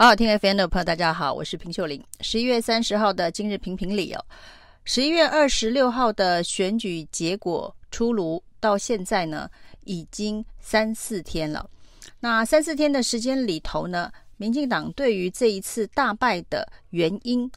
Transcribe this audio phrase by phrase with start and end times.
[0.00, 2.02] 好好听 FM 的朋友，大家好，我是平秀玲。
[2.22, 4.24] 十一月三十号的今日评评理哦，
[4.82, 9.46] 十一月二十六号的选举结果出炉，到现在呢
[9.84, 11.68] 已经三四天了。
[12.18, 17.52] 那三四天的时间里头呢，民进党对于这一次大败的原因，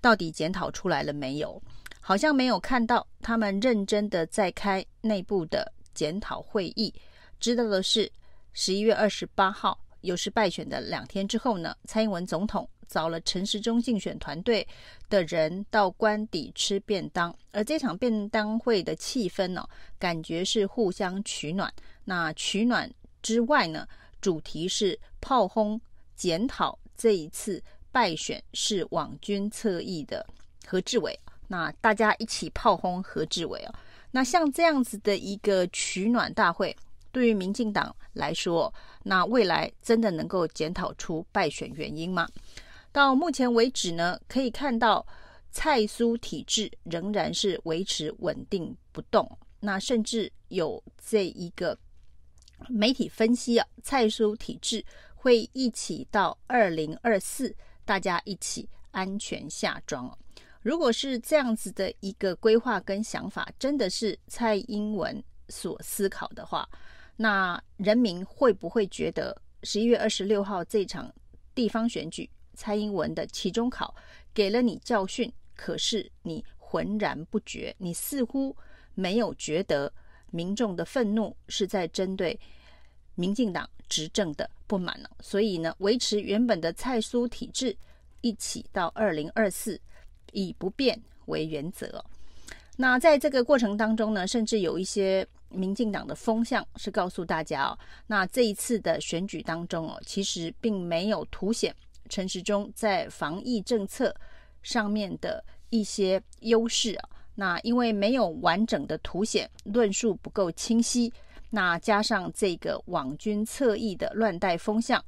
[0.00, 1.60] 到底检讨出来了没有？
[2.00, 6.94] 好像没有看到他们认真的在开内部的检讨会议。
[7.40, 8.08] 知道的是，
[8.52, 9.76] 十一月二十八号。
[10.02, 14.66] 又是败选的两天之后呢，蔡英文总统找了陈时中竞选团队
[15.08, 19.66] 的人到官邸吃便当，而这场便当会的气氛呢，
[19.98, 21.72] 感觉是互相取暖。
[22.04, 22.90] 那取暖
[23.22, 23.86] 之外呢，
[24.20, 25.80] 主题是炮轰
[26.16, 30.26] 检讨这一次败选是网军侧翼的
[30.66, 31.18] 何志伟。
[31.48, 33.74] 那大家一起炮轰何志伟啊。
[34.10, 36.76] 那像这样子的一个取暖大会。
[37.12, 38.72] 对于民进党来说，
[39.02, 42.28] 那未来真的能够检讨出败选原因吗？
[42.92, 45.06] 到目前为止呢，可以看到
[45.50, 49.38] 蔡苏体制仍然是维持稳定不动。
[49.60, 51.78] 那甚至有这一个
[52.68, 57.54] 媒体分析啊，蔡苏体制会一起到二零二四，
[57.84, 60.18] 大家一起安全下庄哦。
[60.62, 66.68] 如果是这样子的一个规划跟想法，真的是蔡英文所思考的话。
[67.22, 71.12] 那人民会不会觉得十一月二十六号这场
[71.54, 73.94] 地方选举，蔡英文的期中考
[74.32, 78.56] 给了你教训，可是你浑然不觉，你似乎
[78.94, 79.92] 没有觉得
[80.30, 82.40] 民众的愤怒是在针对
[83.16, 85.10] 民进党执政的不满呢？
[85.20, 87.76] 所以呢，维持原本的蔡苏体制，
[88.22, 89.78] 一起到二零二四，
[90.32, 92.02] 以不变为原则。
[92.78, 95.28] 那在这个过程当中呢，甚至有一些。
[95.50, 101.74] 民进党的风向是告诉大家哦，那这一次的选举当中哦，其实并没有凸显
[102.08, 104.14] 陈时中在防疫政策
[104.62, 107.08] 上面的一些优势啊。
[107.34, 111.12] 那因为没有完整的凸显，论述不够清晰，
[111.48, 115.02] 那加上这个网军侧翼的乱带风向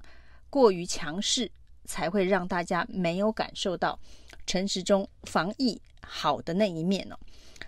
[0.48, 1.50] 过于强势，
[1.84, 3.98] 才会让大家没有感受到
[4.46, 7.16] 陈时中防疫好的那一面哦。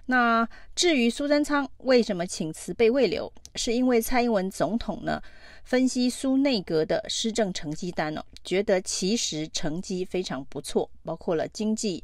[0.06, 5.20] 那至于苏贞昌为什么请辞被未留，是因为蔡英文总统呢
[5.64, 12.02] 分析苏内阁的施政成绩单哦，觉得其实成绩非常不错，包括了经济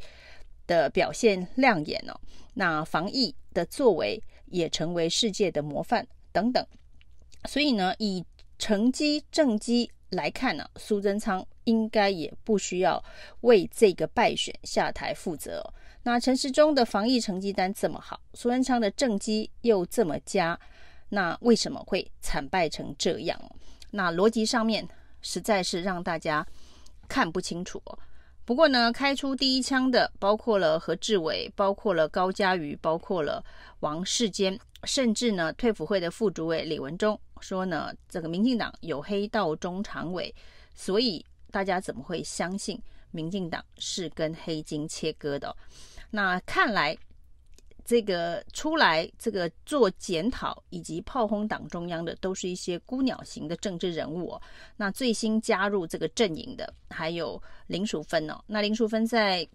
[0.67, 2.19] 的表现亮眼哦，
[2.55, 6.67] 那防疫的作为也成为世界的模范等等，
[7.49, 8.25] 所以呢，以
[8.59, 13.03] 成绩政绩来看呢，苏贞昌应该也不需要
[13.43, 15.62] 为这个败选下台负责。
[16.03, 20.59] 那陈时中的防疫成绩单这么好，苏贞昌的政绩又这么佳，
[21.11, 23.38] 那为什么会惨败成这样？
[23.91, 24.88] 那逻辑上面
[25.21, 26.47] 实在是让大家
[27.09, 27.83] 看不清楚。
[28.47, 33.44] 不过呢，开出第一枪的包括了何志伟，包括了高嘉瑜，包括了
[33.81, 40.34] 王世坚，甚至呢，退辅会的副主委李文忠说呢，这个民进党有黑道中常委，
[40.75, 45.56] 所以大家怎么会相信民进党是跟黑金切割的？
[46.10, 46.97] 那看来，
[47.84, 54.43] 这个出来这个做检讨以及炮轰党中央的，都是一些孤鸟型的政治人物哦。
[54.76, 58.43] 那最新加入这个阵营的，还有林淑芬哦。
[58.47, 59.49] 那林淑芬在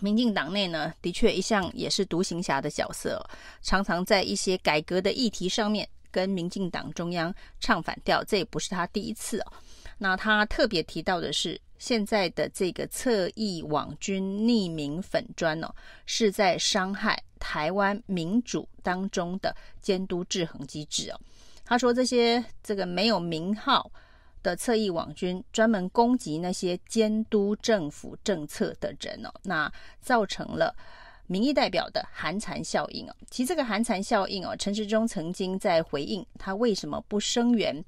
[0.00, 3.24] 民进党内呢，的确一向也是独行侠的角色哦，
[3.62, 9.52] 常常在一些改革的议题上面跟民进党中央唱反调，这也不是他第一次哦。
[9.96, 11.60] 那他特别提到的是。
[11.80, 15.74] 现在的这个侧翼网军匿名粉砖哦，
[16.04, 21.18] 是在伤害台湾民主当中的监督制衡机制哦。
[21.64, 23.90] 他说这些这个没有名号
[24.42, 30.76] 的侧翼网军专门攻击那些监督政府政策的人哦，那造成了
[31.26, 33.16] 民意代表的寒蝉效应哦。
[33.30, 37.82] 其实这个寒蝉效应哦，陈时中曾经在回应他为什么不声援。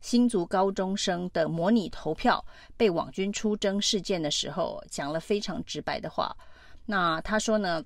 [0.00, 2.44] 新竹高中生的模拟投票
[2.76, 6.36] 被网军出征事件的时候，讲了非常直白的话。
[6.86, 7.84] 那他说呢，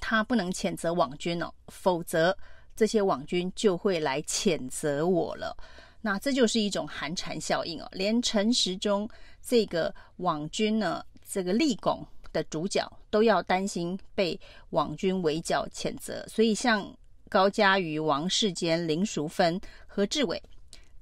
[0.00, 2.36] 他不能谴责网军哦，否则
[2.76, 5.56] 这些网军就会来谴责我了。
[6.00, 9.08] 那这就是一种寒蝉效应哦，连陈时中
[9.40, 14.38] 这个网军呢，这个立功的主角都要担心被
[14.70, 16.26] 网军围剿谴责。
[16.28, 16.94] 所以像
[17.28, 20.40] 高嘉瑜、王世坚、林淑芬、何志伟。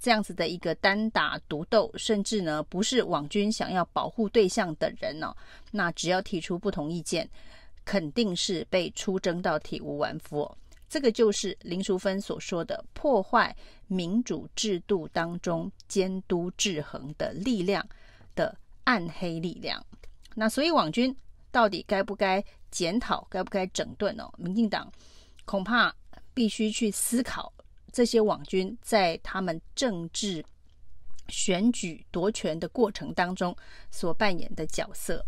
[0.01, 5.37] 这样子的一个单打独斗，甚至呢不是网军想要保护对象的人呢、哦，
[5.71, 7.29] 那只要提出不同意见，
[7.85, 10.57] 肯定是被出征到体无完肤、哦。
[10.89, 13.55] 这个就是林淑芬所说的破坏
[13.87, 17.87] 民主制度当中监督制衡的力量
[18.35, 19.85] 的暗黑力量。
[20.35, 21.15] 那所以网军
[21.53, 24.29] 到底该不该检讨，该不该整顿呢？
[24.37, 24.91] 民进党
[25.45, 25.95] 恐怕
[26.33, 27.53] 必须去思考
[27.93, 30.45] 这些网军在他们政治
[31.29, 33.57] 选举夺权的过程当中
[33.91, 35.25] 所扮演的角色。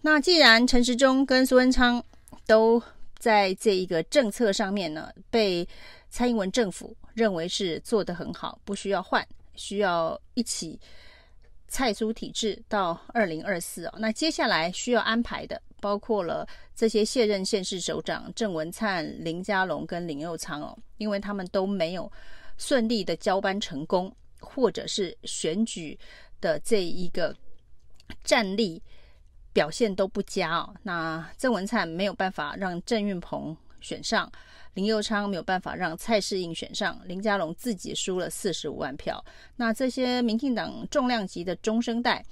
[0.00, 2.02] 那既然陈时中跟苏文昌
[2.46, 2.82] 都
[3.18, 5.66] 在这一个政策上面呢，被
[6.10, 10.78] 蔡英文政府认为是做得很好，不需要换，需要一起。
[11.68, 22.10] 蔡苏体制到二零二四哦，那接下来需要安排的包括了这些卸任县市首长郑文灿、林佳龙跟林佑昌哦，因为他们都没有
[22.56, 25.98] 顺利的交班成功，或者是选举
[26.40, 27.34] 的这一个
[28.24, 28.82] 战力
[29.52, 30.74] 表现都不佳哦。
[30.82, 34.30] 那郑文灿没有办法让郑运鹏选上。
[34.74, 39.24] 林佑昌没有办法让蔡世应选上，林佳龙自己输了四十五万票。
[39.56, 42.22] 那这些民进党重量级的中生代，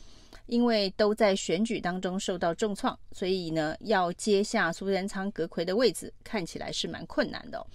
[0.44, 7.67] 因为都在选举当中受到重创，所以呢，要接下苏贞昌阁魁的位置，看起来是蛮困难的。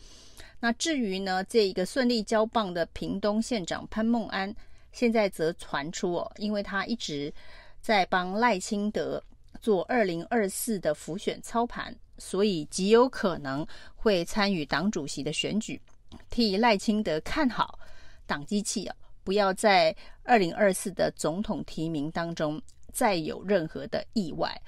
[0.60, 4.54] 那至于呢，这一个顺利交棒的屏东县长潘孟安，
[4.92, 7.34] 现在则传出哦，因为他一直
[7.82, 9.24] 在帮赖清德
[9.62, 11.96] 做二零二四的浮选操盘。
[12.22, 13.66] 所以极有可能
[13.96, 15.82] 会参与党主席的选举，
[16.30, 17.80] 替赖清德看好
[18.26, 22.62] 党机器啊，不要在二零二四的总统提名当中
[22.92, 24.62] 再有任何的意外。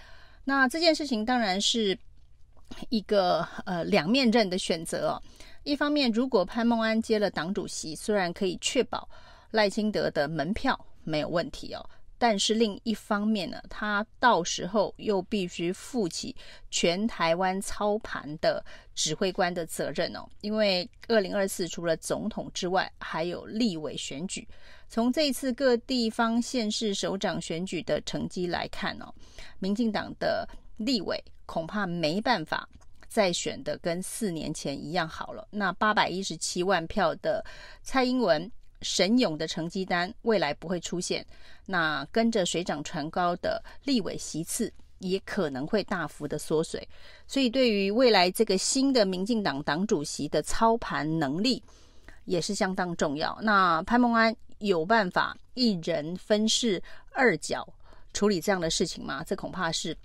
[0.46, 1.98] 那这件事情当然是
[2.88, 5.22] 一个呃两面刃的选择哦。
[5.64, 9.10] 一方面，如果潘孟安接了党主席，虽然可以确保
[9.52, 11.86] 赖清德的门票没有问题哦。
[12.22, 16.36] 但是另一方面呢，他到时候又必须负起
[16.70, 18.64] 全台湾操盘的
[18.94, 20.24] 指挥官的责任哦。
[20.42, 24.48] 因为二零二四除了总统之外，还有立委选举。
[24.88, 29.12] 从这一次各地方县市首长选举的成绩来看哦，
[29.58, 30.48] 民进党的
[30.78, 32.70] 立委恐怕没办法
[33.08, 35.48] 再选的跟四年前一样好了。
[35.50, 37.44] 那八百一十七万票的
[37.82, 38.52] 蔡英文。
[38.81, 41.25] 神勇的成绩单未来不会出现，
[41.66, 46.88] 那跟着水涨船高的立委席次也可能会大幅的缩水，
[47.28, 51.62] 所以对于未来这个新的民进党党主席的操盘能力
[52.25, 53.38] 也是相当重要。
[53.42, 56.81] 那潘孟安有办法一人分饰
[57.13, 57.68] 二角
[58.13, 59.24] 处理这样的事情吗？
[59.24, 59.98] 这恐怕是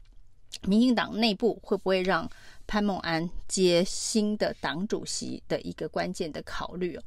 [0.63, 2.29] 民进党内部会不会让
[2.67, 6.99] 潘孟安接新的党主席的一个关键的考虑。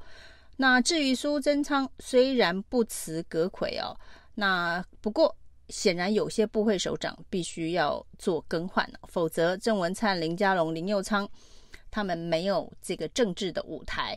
[0.62, 3.96] 那至于苏贞昌，虽然不辞阁魁哦，
[4.36, 5.34] 那不过
[5.70, 11.26] 显然有些部会首长必须要做更换，否则郑文灿、林佳龙、林佑昌
[11.90, 14.14] 他们没有这个政治的舞台。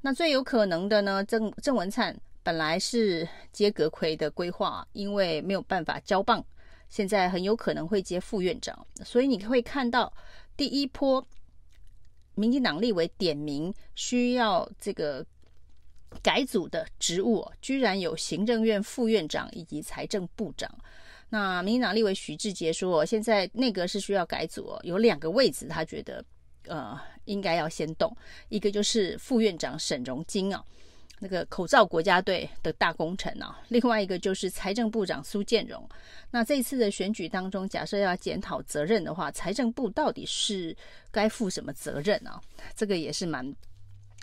[0.00, 6.42] 那最有可能的呢，郑郑文灿本来是接阁魁的规划，因为没有办法交棒，
[6.88, 10.10] 现在很有可能会接副院长，所以你会看到
[10.56, 11.22] 第一波
[12.34, 15.22] 民进党立委点名需要这个。
[16.22, 20.70] 改组的职务居然有行政院副院长以及财政部长。
[21.28, 26.22] 那民进党立委许志杰说，现在内阁是需要改组，有两个位置，他觉得
[26.66, 28.14] 呃应该要先动。
[28.50, 30.62] 一个就是副院长沈荣金啊，
[31.20, 35.88] 那个口罩国家队的大功臣啊；另外一个就是财政部长苏建荣。
[36.30, 40.76] 那这次的选举当中，假设要检讨责任的话，财政部到底是
[41.10, 42.38] 该负什么责任啊？
[42.76, 43.54] 这个也是蛮。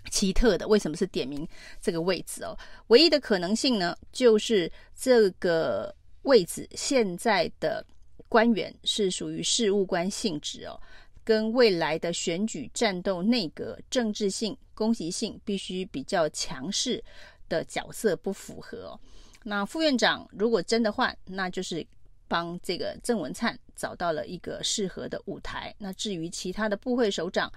[0.10, 1.48] 奇特的，为什么是点名
[1.82, 2.58] 这个位置哦？
[2.88, 7.86] 唯一的可能性呢，就是这个位置现在的
[8.28, 10.80] 官员是属于事务官性质哦，
[11.24, 17.04] 跟未来的选举战斗内阁政治性、攻击性必须比较强势
[17.48, 19.00] 的角色不符合。
[19.44, 21.86] 那副院长如果真的换，那就是
[22.28, 25.74] 帮这个郑文灿找到了一个适合的舞台。
[25.80, 27.52] 那至于其他的部会首长，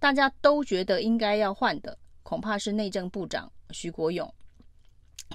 [0.00, 4.32] 大家都觉得应该要换的，恐怕是内政部长徐国勇，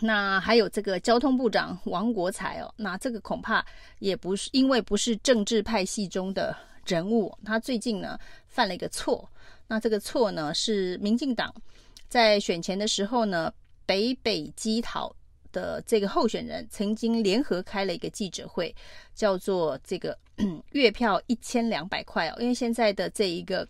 [0.02, 3.64] 那还有这个交通部长王国材哦，那这个恐怕
[4.00, 6.58] 也不是因为不是政治派系中的
[6.88, 9.30] 人物，他最近呢犯了一个错，
[9.68, 11.54] 那这个错呢是民进党
[12.10, 13.54] 在选前的时候呢，
[13.86, 15.16] 北北基桃
[15.52, 18.76] 的这个候选人曾经联合开了一个记者会，
[19.14, 20.18] 叫做这个
[20.74, 23.68] 月票一千两百块哦，因为现在的这一个。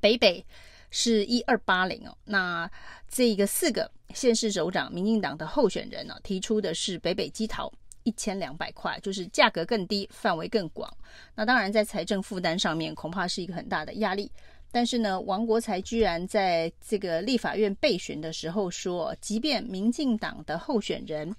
[0.00, 0.44] 北北
[0.90, 2.70] 是一二八零哦，那
[3.08, 7.72] 这个四个县市首长，民进党的候选人呢、提出的是北北基桃
[8.02, 10.92] 一千两百块，就是价格更低，范围更广。
[11.34, 14.30] 那当然在财政负担上面，恐怕是一个很大的压力。
[14.70, 21.32] 但是呢，王国材居然在这个立法院备询的时候说，即便民进党的候选人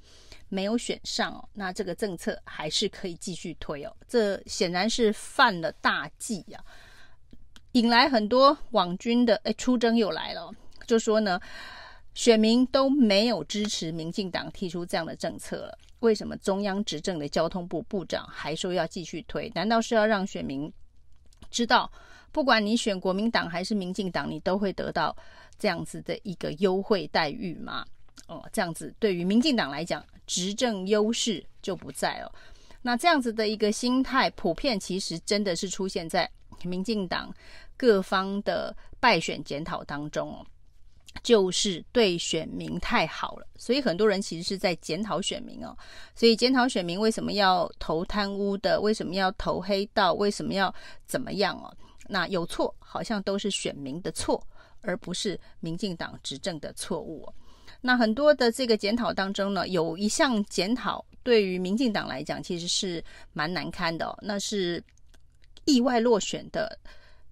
[0.48, 3.94] 没有选上哦，那这个政策还是可以继续推哦。
[4.08, 6.64] 这显然是犯了大忌呀、啊，
[7.76, 10.50] 引来很多网军的哎出征又来了，
[10.88, 11.38] 就说呢，
[12.14, 19.52] 选民都没有支持民进党提出这样的政策了，为什么中央执政的交通部部长还说要继续推？
[19.54, 20.72] 难道是要让选民
[21.52, 21.92] 知道，
[22.32, 25.14] 不管你选国民党还是民进党，你都会得到
[25.60, 27.86] 这样子的一个优惠待遇吗？
[28.30, 32.32] 哦，这样子对于民进党来讲，执政优势就不在了。
[32.82, 36.30] 那这样子的一个心态，普遍其实真的是出现在
[36.64, 37.34] 民进党
[37.78, 40.46] 各方的败选检讨当中哦，
[41.24, 45.76] 就是对选民太好了，所以很多人其实是在检讨选民哦。
[46.16, 50.74] 所以检讨选民为什么要投贪污的，为什么要投黑道，为什么要
[51.06, 51.74] 怎么样哦？
[52.08, 54.42] 那有错，好像都是选民的错，
[54.82, 57.34] 而不是民进党执政的错误哦。
[57.82, 64.84] 那很多的这个检讨当中呢，有一项检讨对于民进党来讲其实是蛮难堪的哦，那是
[65.66, 66.80] 意外落选的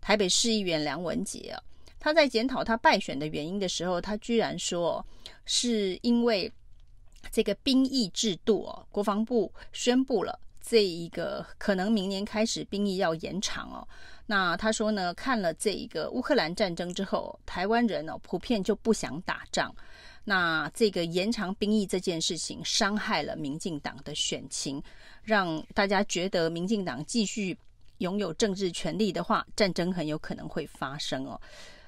[0.02, 1.64] 台北市议员梁文杰啊，
[2.00, 5.06] 他在检讨他败选的原因的时候，他居然说
[5.46, 6.52] 是因为
[7.32, 13.88] 这个兵役制度哦，国防部宣布了这一个可能明年开始兵役要延长哦，
[14.26, 19.74] 那他说呢，看了这一个乌克兰战争之后，台湾人哦普遍就不想打仗。
[20.26, 24.82] 那这个延长兵役这件事情伤害了民进党的选情，
[25.22, 27.58] 让大家觉得民进党继续
[28.04, 31.40] 拥有政治权力的话，战争很有可能会发生哦。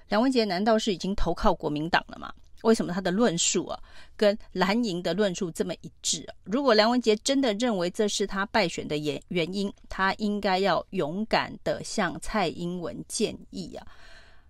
[0.09, 2.33] 梁文杰难道是已经投靠国民党了吗？
[2.63, 3.79] 为什么他的论述啊
[4.17, 6.27] 跟蓝营的论述这么一致？
[6.43, 13.85] 如果梁文杰真的认为这是他败选的原原因，他应该要勇敢的向蔡英文建议啊。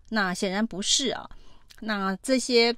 [0.08, 1.30] 那显然不是啊。
[1.82, 2.74] 那这些。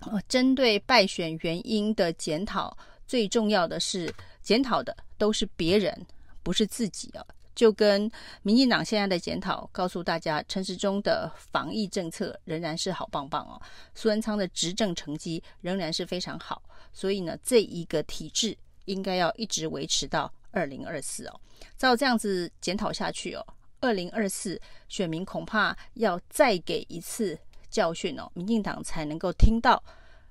[0.00, 5.94] 呃，针对败选原因的检讨，最重要的是检讨的都是别人，
[6.42, 7.24] 不是自己啊。
[7.54, 8.10] 就跟
[8.42, 13.60] 民进党现在的检讨告诉大家，陈时中的防疫政策仍然是好棒棒哦，
[13.94, 21.40] 苏文昌的执政成绩仍然是非常好，所以呢，这一个体制应该要一直维持到二零二四哦。
[21.76, 23.46] 照这样子检讨下去哦，
[23.80, 27.38] 二零二四选民恐怕要再给一次。
[27.70, 29.82] 教训哦，民进党才能够听到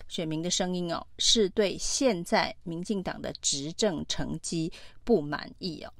[0.07, 4.71] 选民的声音哦，是对现在民进党的执政成绩
[5.03, 5.91] 不满意哦。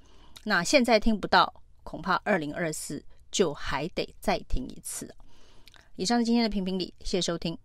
[0.44, 5.14] 那现在听不到，恐怕二零二四就还得再听一次。
[5.96, 7.58] 以上是今天的评评理，谢谢收听。